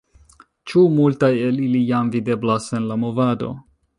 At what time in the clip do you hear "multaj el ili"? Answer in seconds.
0.93-1.83